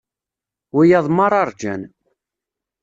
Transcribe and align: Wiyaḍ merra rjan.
Wiyaḍ 0.75 1.05
merra 1.11 1.41
rjan. 1.49 1.81